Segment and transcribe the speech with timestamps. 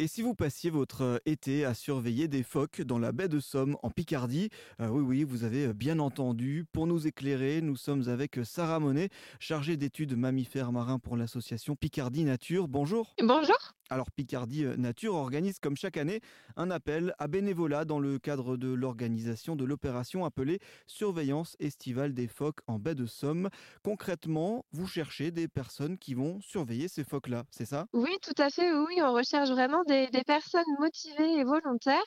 [0.00, 3.40] Et si vous passiez votre euh, été à surveiller des phoques dans la baie de
[3.40, 4.48] Somme en Picardie,
[4.80, 6.64] euh, oui oui, vous avez euh, bien entendu.
[6.70, 9.08] Pour nous éclairer, nous sommes avec Sarah Monet,
[9.40, 12.68] chargée d'études mammifères marins pour l'association Picardie Nature.
[12.68, 13.16] Bonjour.
[13.20, 13.74] Bonjour.
[13.90, 16.20] Alors Picardie Nature organise comme chaque année
[16.56, 22.28] un appel à bénévolat dans le cadre de l'organisation de l'opération appelée Surveillance estivale des
[22.28, 23.48] phoques en baie de Somme.
[23.82, 27.86] Concrètement, vous cherchez des personnes qui vont surveiller ces phoques-là, c'est ça?
[27.92, 28.72] Oui, tout à fait.
[28.72, 32.02] Oui, on recherche vraiment des, personnes motivées et volontaires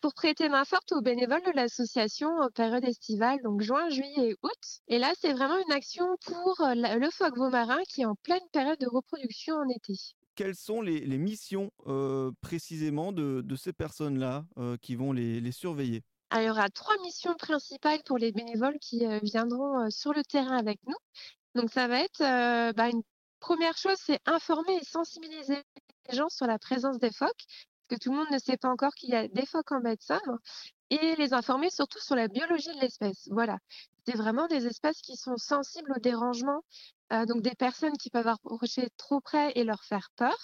[0.00, 4.36] pour prêter main forte aux bénévoles de l'association en période estivale, donc juin, juillet et
[4.42, 4.80] août.
[4.86, 8.46] Et là, c'est vraiment une action pour euh, le phoque marin qui est en pleine
[8.52, 9.94] période de reproduction en été.
[10.38, 16.04] Quelles sont les, missions euh, précisément de, ces personnes-là euh, qui vont les, surveiller?
[16.32, 20.56] Il y aura trois missions principales pour les bénévoles qui euh, viendront sur le terrain
[20.56, 20.94] avec nous.
[21.56, 22.20] Donc, ça va être
[22.76, 23.02] bah, une
[23.40, 25.60] première chose, c'est informer et sensibiliser
[26.08, 27.44] les gens sur la présence des phoques,
[27.88, 29.80] parce que tout le monde ne sait pas encore qu'il y a des phoques en
[29.80, 30.38] baie Somme,
[30.90, 33.26] et les informer surtout sur la biologie de l'espèce.
[33.32, 33.58] Voilà,
[34.06, 36.62] c'est vraiment des espèces qui sont sensibles au dérangement,
[37.26, 40.36] donc des personnes qui peuvent approcher trop près et leur faire peur.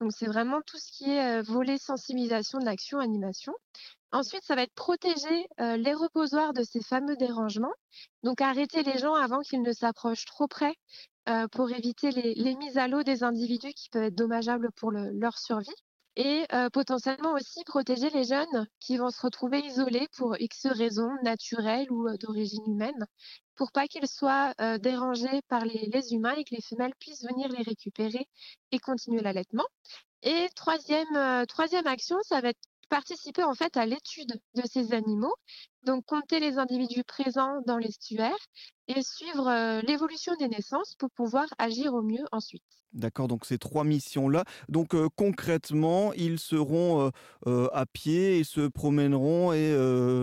[0.00, 3.52] Donc, c'est vraiment tout ce qui est euh, volet sensibilisation de l'action, animation.
[4.12, 7.74] Ensuite, ça va être protéger euh, les reposoirs de ces fameux dérangements.
[8.22, 10.74] Donc, arrêter les gens avant qu'ils ne s'approchent trop près
[11.52, 15.10] pour éviter les, les mises à l'eau des individus qui peuvent être dommageables pour le-
[15.12, 15.74] leur survie.
[16.20, 21.86] Et potentiellement aussi protéger les jeunes qui vont se retrouver isolés pour X raisons naturelles
[21.92, 23.06] ou d'origine humaine,
[23.54, 27.48] pour pas qu'ils soient dérangés par les, les humains et que les femelles puissent venir
[27.50, 28.26] les récupérer
[28.72, 29.66] et continuer l'allaitement.
[30.24, 32.58] Et troisième, troisième action, ça va être
[32.88, 35.34] participer en fait à l'étude de ces animaux,
[35.84, 38.36] donc compter les individus présents dans l'estuaire
[38.88, 42.62] et suivre euh, l'évolution des naissances pour pouvoir agir au mieux ensuite.
[42.94, 44.44] D'accord, donc ces trois missions-là.
[44.70, 47.12] Donc euh, concrètement, ils seront
[47.46, 49.72] euh, à pied et se promèneront et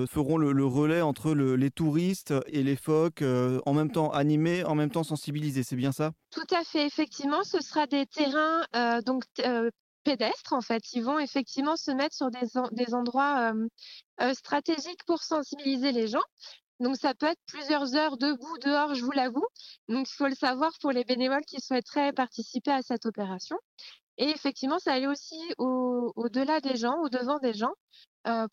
[0.10, 4.64] feront le, le relais entre le- les touristes et les phoques, en même temps animés,
[4.64, 5.62] en même temps sensibilisés.
[5.62, 6.14] C'est bien ça?
[6.31, 8.64] Tout à fait, effectivement, ce sera des terrains
[9.06, 9.24] donc
[10.06, 10.94] pédestres en fait.
[10.94, 13.54] Ils vont effectivement se mettre sur des, des endroits
[14.22, 16.24] euh, stratégiques pour sensibiliser les gens.
[16.82, 19.46] Donc ça peut être plusieurs heures debout dehors, je vous l'avoue.
[19.90, 23.58] Donc il faut le savoir pour les bénévoles qui souhaiteraient participer à cette opération.
[24.18, 27.74] Et effectivement, ça allait aussi au- au-delà des gens, au devant des gens,
[28.28, 28.48] euh,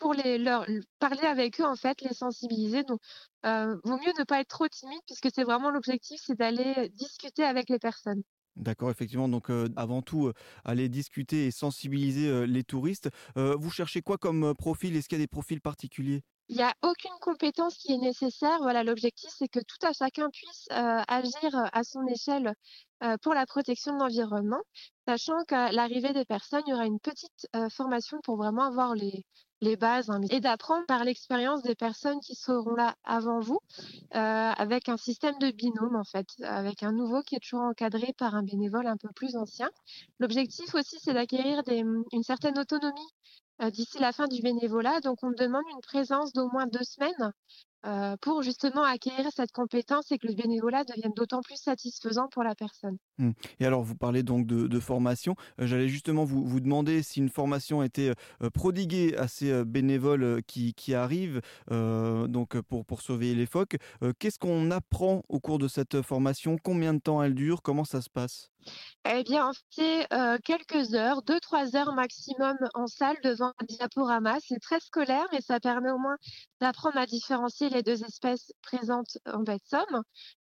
[0.00, 0.66] pour les leur
[0.98, 2.84] parler avec eux en fait, les sensibiliser.
[2.84, 3.00] Donc
[3.46, 7.44] euh, vaut mieux ne pas être trop timide puisque c'est vraiment l'objectif, c'est d'aller discuter
[7.44, 8.22] avec les personnes.
[8.58, 9.28] D'accord, effectivement.
[9.28, 10.32] Donc avant tout,
[10.64, 13.08] aller discuter et sensibiliser les touristes.
[13.36, 14.96] Vous cherchez quoi comme profil?
[14.96, 16.22] Est-ce qu'il y a des profils particuliers?
[16.50, 18.58] Il n'y a aucune compétence qui est nécessaire.
[18.60, 22.54] Voilà, l'objectif, c'est que tout à chacun puisse euh, agir euh, à son échelle
[23.02, 24.62] euh, pour la protection de l'environnement,
[25.06, 29.24] sachant qu'à l'arrivée des personnes, il y aura une petite formation pour vraiment avoir les,
[29.76, 33.60] bases hein, et d'apprendre par l'expérience des personnes qui seront là avant vous,
[34.10, 38.34] avec un système de binôme en fait, avec un nouveau qui est toujours encadré par
[38.34, 39.70] un bénévole un peu plus ancien.
[40.18, 43.12] L'objectif aussi, c'est d'acquérir une certaine autonomie
[43.72, 45.00] d'ici la fin du bénévolat.
[45.00, 47.32] Donc, on demande une présence d'au moins deux semaines
[47.86, 52.42] euh, pour justement acquérir cette compétence et que le bénévolat devienne d'autant plus satisfaisant pour
[52.42, 52.96] la personne.
[53.18, 53.32] Hmm.
[53.60, 55.34] Et alors, vous parlez donc de, de formation.
[55.60, 58.12] Euh, J'allais justement vous, vous demander si une formation était
[58.42, 61.40] euh, prodiguée à ces bénévoles qui, qui arrivent
[61.70, 63.76] euh, donc pour, pour surveiller les phoques.
[64.18, 66.56] Qu'est-ce qu'on apprend au cours de cette formation?
[66.62, 67.62] Combien de temps elle dure?
[67.62, 68.50] Comment ça se passe?
[69.08, 74.36] Eh bien, c'est euh, quelques heures, deux, trois heures maximum en salle devant un diaporama.
[74.46, 76.16] C'est très scolaire, mais ça permet au moins
[76.60, 80.02] d'apprendre à différencier les deux espèces présentes en baie Somme,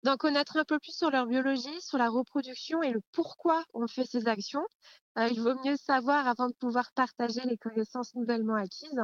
[0.04, 3.86] d'en connaître un peu plus sur leur biologie, sur la reproduction et le pourquoi on
[3.86, 4.64] fait ces actions.
[5.18, 9.02] Euh, il vaut mieux savoir avant de pouvoir partager les connaissances nouvellement acquises.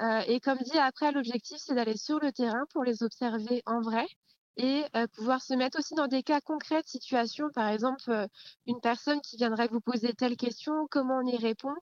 [0.00, 3.80] Euh, et comme dit, après, l'objectif, c'est d'aller sur le terrain pour les observer en
[3.80, 4.06] vrai
[4.56, 7.48] et euh, pouvoir se mettre aussi dans des cas concrets de situation.
[7.54, 8.28] Par exemple,
[8.66, 11.74] une personne qui viendrait vous poser telle question, comment on y répond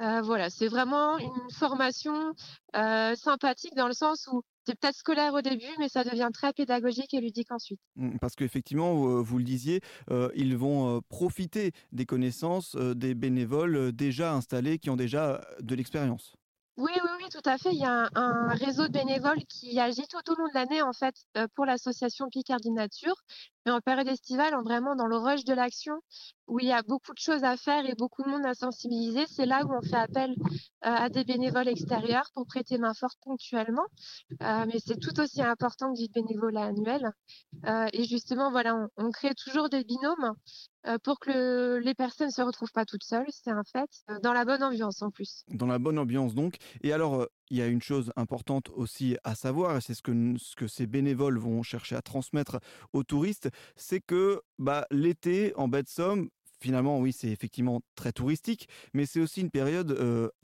[0.00, 2.32] Euh, Voilà, c'est vraiment une formation
[2.76, 6.52] euh, sympathique dans le sens où c'est peut-être scolaire au début, mais ça devient très
[6.52, 7.80] pédagogique et ludique ensuite.
[7.96, 9.80] Hmm, Parce qu'effectivement, euh, vous le disiez,
[10.10, 16.34] euh, ils vont profiter des connaissances des bénévoles déjà installés qui ont déjà de l'expérience.
[16.78, 17.70] Oui, oui, oui, tout à fait.
[17.72, 20.80] Il y a un, un réseau de bénévoles qui agit tout au long de l'année,
[20.80, 21.14] en fait,
[21.54, 23.14] pour l'association Picardie Nature.
[23.66, 25.94] Mais en période estivale, vraiment dans le rush de l'action,
[26.46, 29.24] où il y a beaucoup de choses à faire et beaucoup de monde à sensibiliser,
[29.28, 30.34] c'est là où on fait appel
[30.80, 33.86] à des bénévoles extérieurs pour prêter main forte ponctuellement.
[34.40, 37.10] mais c'est tout aussi important que du bénévolat annuel.
[37.92, 40.34] et justement, voilà, on, crée toujours des binômes
[40.86, 44.18] euh, pour que les personnes ne se retrouvent pas toutes seules, c'est un fait, euh,
[44.20, 45.44] dans la bonne ambiance en plus.
[45.48, 46.56] Dans la bonne ambiance donc.
[46.82, 50.02] Et alors, euh, il y a une chose importante aussi à savoir, et c'est ce
[50.02, 52.58] que, ce que ces bénévoles vont chercher à transmettre
[52.94, 58.12] aux touristes, c'est que bah, l'été en baie de Somme, finalement, oui, c'est effectivement très
[58.12, 59.92] touristique, mais c'est aussi une période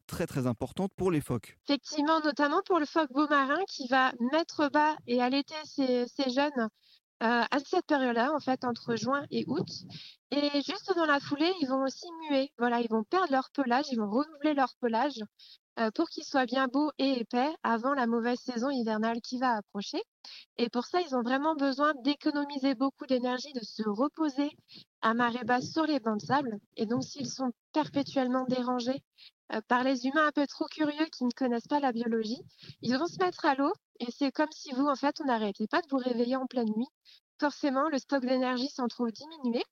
[0.06, 1.56] très très importante pour les phoques.
[1.68, 6.30] Effectivement, notamment pour le phoque beau marin qui va mettre bas et allaiter ses, ses
[6.30, 6.68] jeunes
[7.20, 9.66] euh, à cette période-là, en fait, entre juin et août.
[10.30, 12.52] Et juste dans la foulée, ils vont aussi muer.
[12.58, 15.20] Voilà, ils vont perdre leur pelage, ils vont renouveler leur pelage
[15.78, 19.56] euh, pour qu'ils soient bien beaux et épais avant la mauvaise saison hivernale qui va
[19.56, 20.02] approcher.
[20.56, 24.50] Et pour ça, ils ont vraiment besoin d'économiser beaucoup d'énergie, de se reposer
[25.02, 26.58] à marée basse sur les bancs de sable.
[26.76, 29.02] Et donc, s'ils sont perpétuellement dérangés
[29.52, 32.42] euh, par les humains un peu trop curieux qui ne connaissent pas la biologie,
[32.82, 35.66] ils vont se mettre à l'eau et c'est comme si vous, en fait, on n'arrêtait
[35.66, 36.88] pas de vous réveiller en pleine nuit.
[37.40, 39.62] Forcément, le stock d'énergie s'en trouve diminué.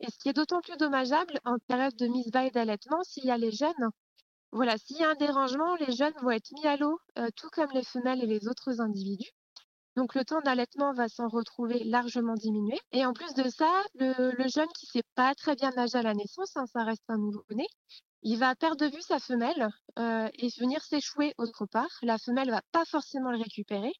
[0.00, 3.24] Et ce qui est d'autant plus dommageable en période de mise bas et d'allaitement, s'il
[3.24, 3.90] y a les jeunes,
[4.52, 7.48] voilà, s'il y a un dérangement, les jeunes vont être mis à l'eau, euh, tout
[7.50, 9.30] comme les femelles et les autres individus.
[9.96, 12.78] Donc le temps d'allaitement va s'en retrouver largement diminué.
[12.92, 16.02] Et en plus de ça, le, jeune qui ne sait pas très bien nager à
[16.02, 17.66] la naissance, hein, ça reste un nouveau-né,
[18.24, 19.68] il va perdre de vue sa femelle
[19.98, 21.90] euh, et venir s'échouer autre part.
[22.02, 23.92] La femelle va pas forcément le récupérer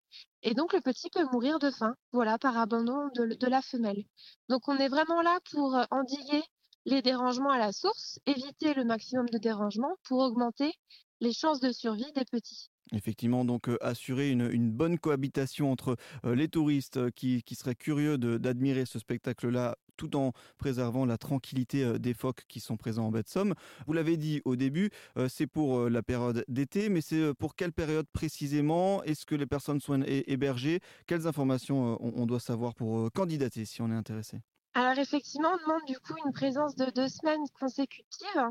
[0.43, 4.05] et donc le petit peut mourir de faim, voilà, par abandon de, la femelle.
[4.49, 6.43] Donc on est vraiment là pour euh, endiguer
[6.85, 10.73] les dérangements à la source, éviter le maximum de dérangements pour augmenter
[11.21, 12.71] les chances de survie des petits.
[12.93, 18.85] Effectivement, donc euh, assurer une, bonne cohabitation entre les touristes qui, qui, seraient curieux d'admirer
[18.85, 23.23] ce spectacle-là tout en préservant la tranquillité euh, des phoques qui sont présents en baie
[23.23, 23.55] de Somme.
[23.87, 27.55] Vous l'avez dit au début, euh, c'est pour euh, la période d'été, mais c'est pour
[27.55, 29.03] quelle période précisément?
[29.05, 30.81] Est-ce que les personnes sont hébergées?
[31.07, 34.41] Quelles informations on, doit savoir pour candidater si on est intéressé?
[34.75, 38.51] Alors effectivement, on demande du coup une présence de deux semaines consécutives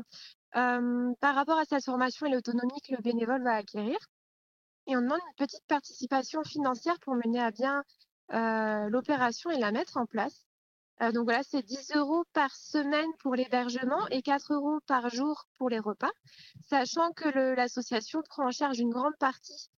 [0.52, 3.96] par rapport à cette formation et l'autonomie que le bénévole va acquérir.
[4.86, 7.82] Et on demande une petite participation financière pour mener à bien
[8.88, 10.46] l'opération et la mettre en place.
[11.02, 15.46] Euh, donc voilà, c'est 10 euros par semaine pour l'hébergement et 4 euros par jour
[15.58, 16.10] pour les repas,
[16.68, 19.70] sachant que l'association prend en charge une grande partie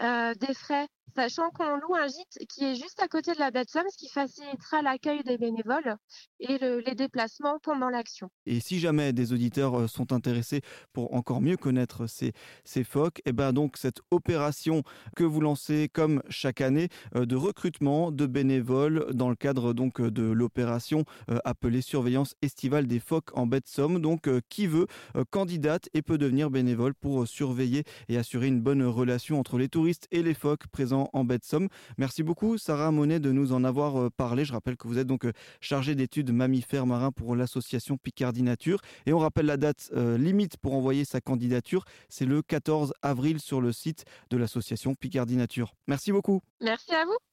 [0.00, 3.50] euh, des frais sachant qu'on loue un gîte qui est juste à côté de la
[3.68, 5.96] Somme, ce qui facilitera l'accueil des bénévoles
[6.40, 8.30] et les déplacements pendant l'action.
[8.46, 10.62] Et si jamais des auditeurs euh, sont intéressés
[10.92, 12.32] pour encore mieux connaître ces,
[12.64, 14.82] ces phoques, et eh ben donc cette opération
[15.16, 20.00] que vous lancez comme chaque année euh, de recrutement de bénévoles dans le cadre donc
[20.00, 21.04] euh, de l'opération
[21.44, 24.00] appelée surveillance estivale des phoques en baie de Somme.
[24.00, 24.86] Donc qui veut
[25.30, 30.06] candidate et peut devenir bénévole pour surveiller et assurer une bonne relation entre les touristes
[30.10, 31.68] et les phoques présents en baie de Somme.
[31.98, 34.44] Merci beaucoup Sarah Monet de nous en avoir euh, parlé.
[34.44, 38.80] Je rappelle que vous êtes donc euh, chargée d'études mammifères marins pour l'association Picardie Nature.
[39.06, 43.40] Et on rappelle la date euh, limite pour envoyer sa candidature, c'est le 14 avril
[43.40, 45.74] sur le site de l'association Picardie Nature.
[45.86, 46.40] Merci beaucoup.
[46.60, 47.31] Merci à vous.